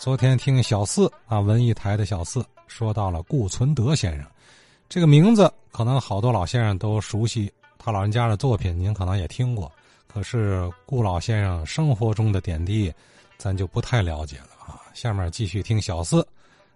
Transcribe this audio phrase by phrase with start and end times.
[0.00, 4.26] 昨天听小四啊，文艺台的小四说到了顾存德先生，
[4.88, 9.70] 这个名字可能好多老先生都熟悉，他老人家的作品您可能也听过，
[10.06, 12.90] 可是顾老先生生活中的点滴，
[13.36, 14.80] 咱就不太了解了啊。
[14.94, 16.26] 下面继续听小四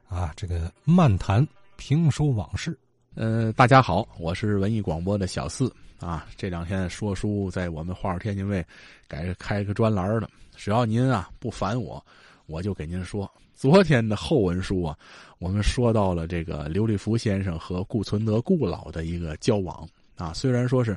[0.06, 1.46] 啊，这个漫谈
[1.76, 2.78] 评书往事。
[3.14, 6.26] 呃，大家好，我是文艺广播的小四啊。
[6.36, 8.62] 这两天说书在我们画天津卫
[9.08, 12.04] 改开个专栏了，只要您啊不烦我。
[12.46, 14.96] 我就给您说，昨天的后文书啊，
[15.38, 20.32] 我们说到了这个刘立福先生和顾存德顾老的一个交往啊。
[20.34, 20.94] 虽然说是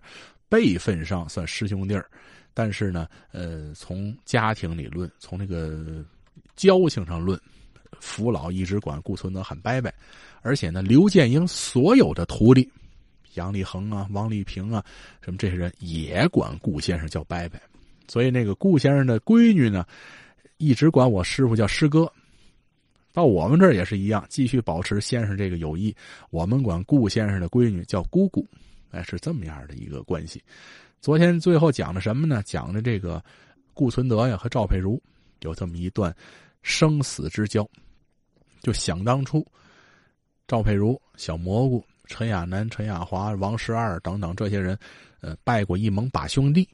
[0.49, 2.05] 辈分上算师兄弟儿，
[2.53, 6.03] 但是呢，呃，从家庭理论，从这个
[6.57, 7.39] 交情上论，
[8.01, 9.89] 福老一直管顾存德喊伯伯，
[10.41, 12.69] 而且呢，刘建英所有的徒弟，
[13.35, 14.83] 杨立恒啊、王立平啊，
[15.21, 17.57] 什么这些人也管顾先生叫伯伯，
[18.09, 19.85] 所以那个顾先生的闺女呢。
[20.57, 22.11] 一直管我师傅叫师哥，
[23.13, 25.95] 到我们这儿也是一样，继续保持先生这个友谊。
[26.29, 28.45] 我们管顾先生的闺女叫姑姑，
[28.91, 30.41] 哎，是这么样的一个关系。
[30.99, 32.41] 昨天最后讲的什么呢？
[32.43, 33.23] 讲的这个
[33.73, 35.01] 顾存德呀和赵佩茹
[35.41, 36.15] 有这么一段
[36.63, 37.67] 生死之交。
[38.61, 39.45] 就想当初，
[40.47, 44.77] 赵佩茹、小蘑菇、陈亚楠、陈亚华、王十二等等这些人，
[45.21, 46.67] 呃，拜过一盟把兄弟。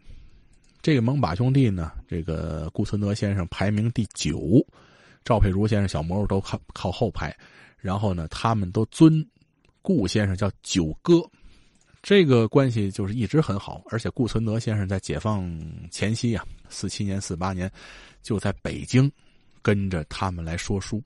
[0.83, 4.61] 这个蒙把兄弟呢，这个顾存德先生排名第九，
[5.23, 7.33] 赵佩茹先生、小蘑菇都靠靠后排，
[7.79, 9.25] 然后呢，他们都尊
[9.81, 11.21] 顾先生叫九哥，
[12.01, 13.81] 这个关系就是一直很好。
[13.91, 15.49] 而且顾存德先生在解放
[15.89, 17.71] 前夕啊，四七年、四八年，
[18.21, 19.09] 就在北京
[19.61, 21.01] 跟着他们来说书，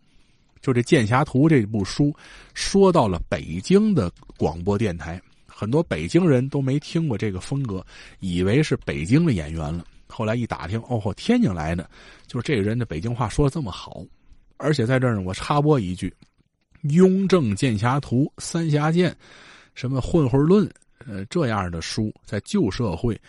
[0.59, 2.11] 就这《剑侠图》这部书，
[2.55, 5.21] 说到了北京的广播电台。
[5.59, 7.83] 很多北京人都没听过这个风格，
[8.19, 9.83] 以为是北京的演员了。
[10.07, 11.89] 后来一打听，哦，天津来的，
[12.27, 14.05] 就是这个人的北京话说的这么好。
[14.57, 16.13] 而且在这儿呢，我插播一句，
[16.93, 19.11] 《雍正剑侠图》《三侠剑》
[19.73, 20.63] 什么《混混论》
[21.07, 23.19] 呃这样的书，在旧社会，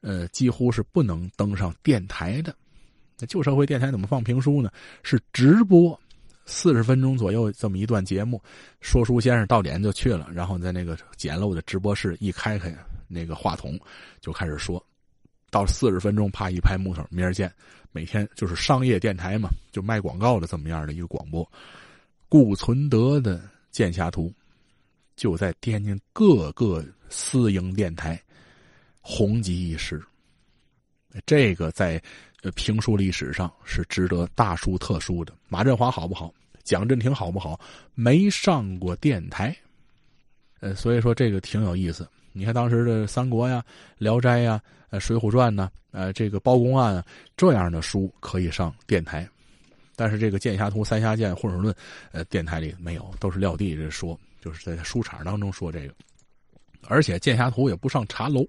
[0.00, 2.52] 呃几乎是不能登上电台的。
[3.20, 4.68] 那旧社会电台怎么放评书呢？
[5.04, 5.96] 是直播。
[6.50, 8.42] 四十分钟左右这么一段节目，
[8.80, 12.74] 说书先生到点就去了，然后在那个简陋的直播室一开开
[13.06, 13.78] 那个话筒，
[14.18, 14.82] 就开始说，
[15.50, 17.52] 到四十分钟啪一拍木头，明儿见。
[17.92, 21.46] 每天就是商业电台嘛，就卖广告的这么样的一个广播。
[22.28, 23.38] 顾存德的
[23.70, 24.28] 《剑侠图》
[25.16, 28.20] 就在天津各个私营电台
[29.00, 30.02] 红极一时。
[31.26, 32.00] 这个在
[32.54, 35.32] 评书历史上是值得大书特书的。
[35.48, 36.32] 马振华好不好？
[36.62, 37.58] 蒋振廷好不好？
[37.94, 39.56] 没上过电台，
[40.60, 42.06] 呃，所以说这个挺有意思。
[42.32, 43.64] 你看当时的《三国》呀、
[43.96, 44.60] 《聊斋》呀、
[44.90, 47.04] 呃，《水浒传》呢，呃，这个包公案啊，
[47.36, 49.26] 这样的书可以上电台，
[49.96, 51.74] 但是这个《剑侠图》《三侠剑》《混水论》，
[52.12, 55.94] 呃，电台里没有，都是撂地这说，就是在书场当中说这个。
[56.86, 58.46] 而且《剑侠图》也不上茶楼，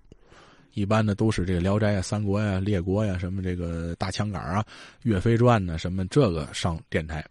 [0.74, 4.62] 一般的都是这个《聊斋》啊、《三国》呀、《列国》呀，什么这个大枪杆啊、
[5.03, 7.25] 《岳飞传》呢，什么这个上电台。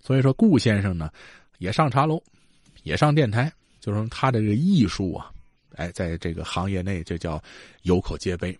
[0.00, 1.10] 所以说，顾先生呢，
[1.58, 2.20] 也上茶楼，
[2.82, 5.30] 也上电台，就说他的这个艺术啊，
[5.76, 7.42] 哎，在这个行业内就叫
[7.82, 8.56] 有口皆碑。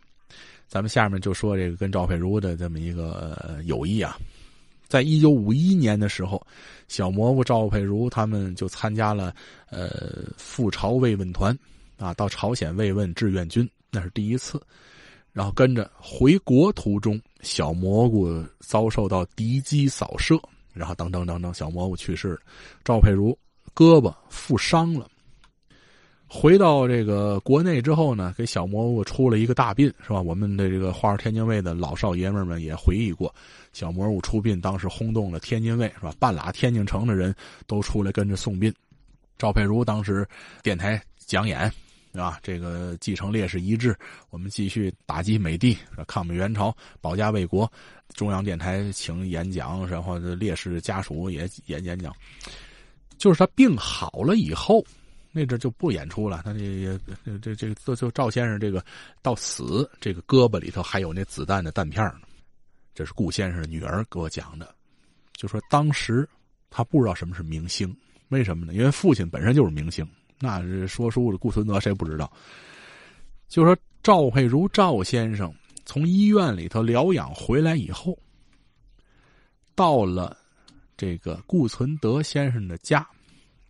[0.68, 4.16] 咱们下面就说这个跟赵佩茹的这么一个友谊啊，
[4.86, 6.40] 在一九五一年的时候，
[6.88, 9.34] 小蘑菇赵佩茹他们就参加了
[9.68, 9.90] 呃
[10.38, 11.54] 赴朝慰问团
[11.98, 14.60] 啊，到朝鲜慰问志愿军，那是第一次。
[15.32, 20.36] 然后跟着回国途中，小蘑菇遭受到敌机扫射。
[20.74, 22.40] 然后等等等等，小蘑菇去世了，
[22.82, 23.38] 赵佩茹
[23.74, 25.06] 胳膊负伤了，
[26.26, 30.22] 回到这个国内之后呢，给小蘑菇出了一个大殡，是吧？
[30.22, 33.34] 我们的这个花天津卫的老少爷们们也回忆过，
[33.74, 36.14] 小蘑菇出殡当时轰动了天津卫，是吧？
[36.18, 37.34] 半拉天津城的人
[37.66, 38.74] 都出来跟着送殡，
[39.36, 40.26] 赵佩茹当时
[40.62, 41.70] 电台讲演。
[42.12, 43.96] 啊，这个继承烈士遗志，
[44.30, 47.70] 我们继续打击美帝，抗美援朝，保家卫国。
[48.14, 52.14] 中央电台请演讲，然后烈士家属也演演讲。
[53.16, 54.84] 就是他病好了以后，
[55.30, 56.42] 那阵就不演出了。
[56.44, 56.98] 他这
[57.40, 58.84] 这这这就赵先生这个
[59.22, 62.22] 到死，这个胳膊里头还有那子弹的弹片呢。
[62.94, 64.74] 这是顾先生的女儿给我讲的，
[65.32, 66.28] 就说当时
[66.68, 67.96] 他不知道什么是明星，
[68.28, 68.74] 为什么呢？
[68.74, 70.06] 因为父亲本身就是明星。
[70.42, 72.30] 那是说书的顾存德，谁不知道？
[73.46, 75.54] 就说赵佩茹赵先生
[75.84, 78.18] 从医院里头疗养回来以后，
[79.76, 80.36] 到了
[80.96, 83.06] 这个顾存德先生的家，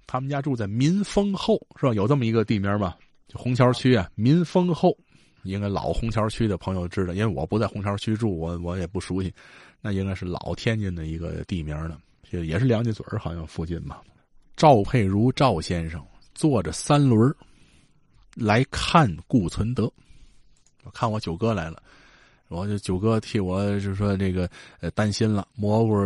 [0.07, 1.93] 他们家住在民丰后，是吧？
[1.93, 2.97] 有这么一个地名吧？
[3.29, 4.97] 就虹桥区啊，民丰后，
[5.43, 9.33] 应该老虹桥区的朋友知道，因为我不在虹桥区住，我我也不熟悉。
[9.81, 11.99] 那应该是老天津的一个地名了，
[12.31, 14.01] 也是梁家嘴好像附近吧。
[14.57, 16.01] 赵佩如赵先生
[16.35, 17.35] 坐着三轮
[18.35, 19.93] 来看顾存德，
[20.85, 21.83] 我看我九哥来了。
[22.49, 24.47] 我就九哥替我就说这个
[24.81, 25.97] 呃担心了，蘑菇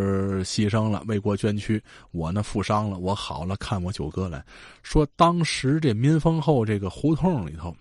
[0.44, 1.82] 牺牲了，为国捐躯，
[2.12, 4.44] 我呢负伤了，我好了，看我九哥来
[4.84, 7.76] 说，当时这民丰后这个胡同里头，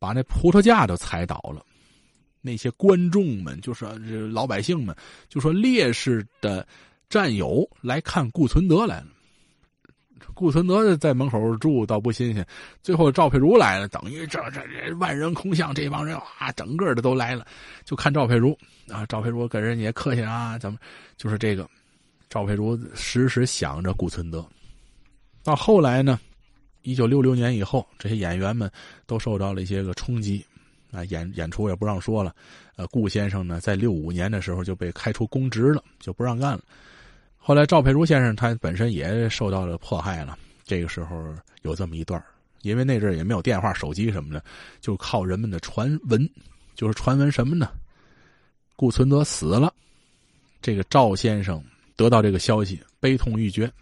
[0.00, 1.64] 把那葡萄架都踩倒了，
[2.40, 4.92] 那些观众们就说这老百姓们
[5.28, 6.66] 就说烈士的
[7.08, 9.06] 战友来看顾存德来了。
[10.34, 12.46] 顾存德在门口住倒不新鲜，
[12.82, 17.46] 最后赵佩茹来了，等于这这这万人空巷，这帮人啊，整个的都来了，
[17.84, 18.56] 就看赵佩茹
[18.88, 19.04] 啊。
[19.06, 20.78] 赵佩茹跟人家客气啊，怎么
[21.16, 21.68] 就是这个？
[22.28, 24.44] 赵佩茹时时想着顾存德。
[25.42, 26.20] 到后来呢，
[26.82, 28.70] 一九六六年以后，这些演员们
[29.06, 30.44] 都受到了一些个冲击
[30.92, 32.34] 啊，演演出也不让说了。
[32.76, 36.60] 呃，顾先生呢，在六五年的时候就被开除公职了，就不让干了。
[37.42, 40.38] 后来，赵佩茹先生他本身也受到了迫害了。
[40.62, 41.16] 这个时候
[41.62, 42.22] 有这么一段
[42.62, 44.44] 因为那阵也没有电话、手机什么的，
[44.80, 46.30] 就靠人们的传闻，
[46.74, 47.72] 就是传闻什么呢？
[48.76, 49.72] 顾存德死了，
[50.60, 51.60] 这个赵先生
[51.96, 53.72] 得到这个消息，悲痛欲绝，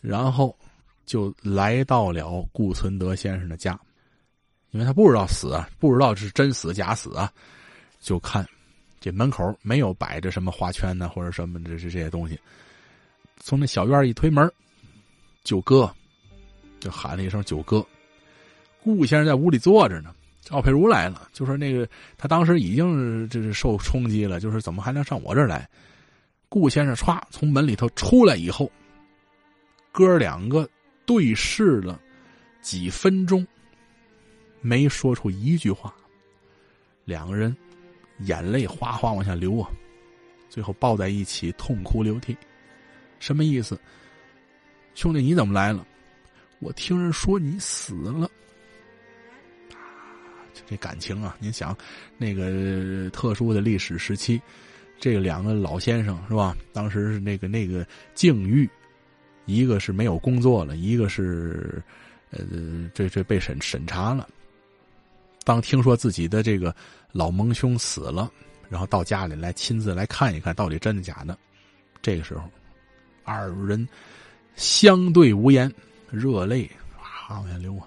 [0.00, 0.56] 然后
[1.06, 3.78] 就来到了顾存德先生的家，
[4.70, 7.32] 因为他不知道死啊，不知道是真死假死啊，
[8.00, 8.46] 就看
[9.00, 12.38] 这门口没有摆着什么花圈呢，或者什么这这这些东西。
[13.40, 14.50] 从那小院一推门，
[15.44, 15.90] 九哥
[16.80, 17.84] 就喊了一声：“九哥。”
[18.82, 20.14] 顾先生在屋里坐着呢。
[20.40, 21.86] 赵佩茹来了，就说：“那个
[22.16, 25.68] 他当时已经就是受冲击了，就是怎么还能上我这儿来？”
[26.48, 28.70] 顾先生歘从门里头出来以后，
[29.92, 30.66] 哥两个
[31.04, 32.00] 对视了
[32.62, 33.46] 几分钟，
[34.62, 35.94] 没说出一句话。
[37.04, 37.54] 两个人
[38.20, 39.68] 眼泪哗哗往下流啊，
[40.48, 42.34] 最后抱在一起痛哭流涕。
[43.18, 43.78] 什么意思，
[44.94, 45.20] 兄弟？
[45.20, 45.86] 你怎么来了？
[46.60, 48.28] 我听人说你死了。
[50.54, 51.76] 就这感情啊，您想，
[52.16, 54.40] 那个特殊的历史时期，
[54.98, 56.56] 这两个老先生是吧？
[56.72, 58.68] 当时是那个那个境遇，
[59.46, 61.80] 一个是没有工作了，一个是
[62.30, 64.28] 呃，这这被审审查了。
[65.44, 66.74] 当听说自己的这个
[67.12, 68.30] 老盟兄死了，
[68.68, 71.38] 然后到家里来亲自来看一看到底真的假的，
[72.02, 72.50] 这个时候。
[73.28, 73.86] 二人
[74.56, 75.70] 相对无言，
[76.10, 76.64] 热泪
[76.96, 77.84] 啊往下流啊！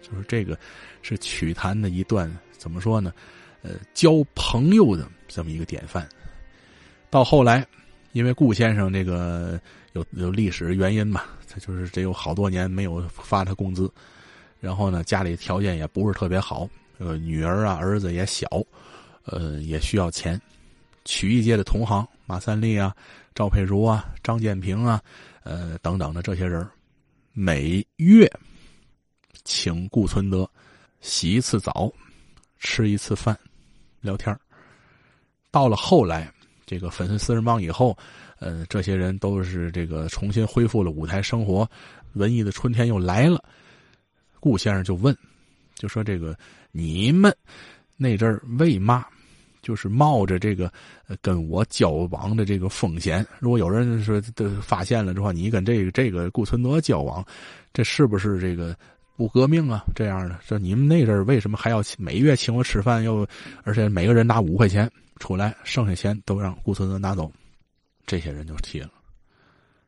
[0.00, 0.58] 就是这个
[1.02, 3.12] 是曲坛的一段怎么说呢？
[3.62, 6.08] 呃，交朋友的这么一个典范。
[7.10, 7.66] 到后来，
[8.12, 9.60] 因为顾先生这个
[9.92, 13.92] 有有历史原因嘛，他就是这有好多年没有发他工资，
[14.60, 16.66] 然后呢，家里条件也不是特别好，
[16.96, 18.48] 呃，女儿啊儿子也小，
[19.24, 20.40] 呃，也需要钱。
[21.04, 22.94] 曲艺界的同行马三立啊。
[23.32, 25.00] 赵佩茹啊，张建平啊，
[25.44, 26.68] 呃，等等的这些人，
[27.32, 28.30] 每月
[29.44, 30.50] 请顾存德
[31.00, 31.90] 洗一次澡，
[32.58, 33.38] 吃一次饭，
[34.00, 34.36] 聊天
[35.50, 36.30] 到了后来，
[36.66, 37.96] 这个粉碎四人帮以后，
[38.40, 41.66] 呃，这些人都是这个重新恢复了舞台生活，
[42.14, 43.42] 文艺的春天又来了。
[44.40, 45.16] 顾先生就问，
[45.76, 46.36] 就说这个
[46.72, 47.34] 你们
[47.96, 49.06] 那阵儿为嘛？
[49.62, 50.72] 就是冒着这个
[51.20, 54.20] 跟我交往的这个风险，如果有人说
[54.62, 57.24] 发现了之后，你跟这个这个顾存德交往，
[57.72, 58.76] 这是不是这个
[59.16, 59.84] 不革命啊？
[59.94, 63.26] 这样的，说你们那阵为什么还要每月请我吃饭，又
[63.64, 67.30] 而且每个人拿五块钱出来，剩下钱都让顾存德拿走？
[68.06, 68.90] 这些人就提了。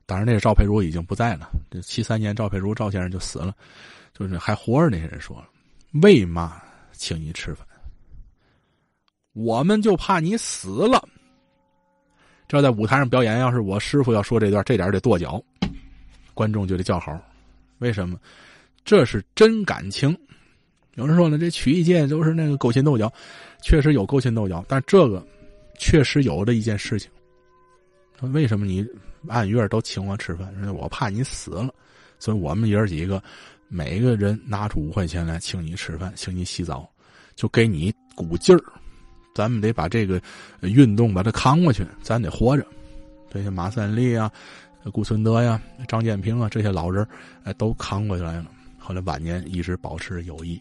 [0.04, 1.48] 当然，那个赵佩茹已经不在了。
[1.70, 3.54] 这七三年，赵佩茹赵先生就死了，
[4.12, 5.48] 就是还活着那些人说了，
[6.02, 6.60] 为嘛
[6.92, 7.66] 请你吃饭？
[9.32, 11.02] 我们就怕你死了。
[12.48, 15.42] 这在舞台上表演，要是我师傅要说这段，这点得跺脚，
[16.34, 17.18] 观众就得叫好。
[17.78, 18.18] 为什么？
[18.84, 20.16] 这是真感情。
[20.96, 23.10] 有人说呢，这曲艺界都是那个勾心斗角，
[23.62, 25.26] 确实有勾心斗角，但这个
[25.78, 27.10] 确实有的一件事情。
[28.32, 28.86] 为什么你
[29.28, 30.52] 按月都请我吃饭？
[30.74, 31.72] 我怕你死了，
[32.18, 33.22] 所以我们爷儿几个
[33.68, 36.86] 每个人拿出五块钱来请你吃饭，请你洗澡，
[37.34, 38.62] 就给你鼓劲儿。
[39.34, 40.20] 咱们得把这个
[40.60, 42.66] 运动把它扛过去，咱得活着。
[43.30, 44.30] 这些马三立啊、
[44.92, 47.06] 顾存德呀、张建平啊这些老人，
[47.44, 48.46] 哎，都扛过来了。
[48.78, 50.60] 后来晚年一直保持友谊。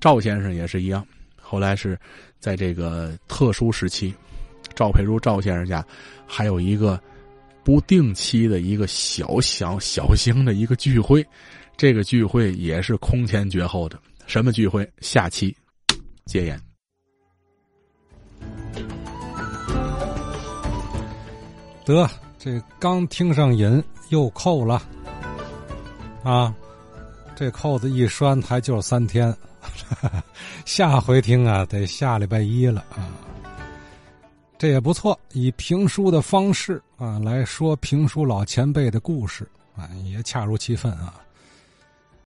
[0.00, 1.06] 赵先生也是一样，
[1.40, 1.98] 后来是
[2.38, 4.12] 在这个特殊时期，
[4.74, 5.82] 赵佩茹赵先生家
[6.26, 7.00] 还有一个
[7.62, 11.24] 不定期的一个小小小型的一个聚会，
[11.76, 13.98] 这个聚会也是空前绝后的。
[14.26, 14.86] 什么聚会？
[15.00, 15.56] 下期
[16.26, 16.60] 戒烟。
[21.84, 24.82] 得，这刚听上瘾又扣了，
[26.22, 26.54] 啊，
[27.36, 29.34] 这扣子一拴还就是三天，
[30.64, 33.08] 下回听啊得下礼拜一了啊。
[34.56, 41.14] 这也不错，以评书的方式啊来说评书老前辈的故事啊，也恰如其分啊。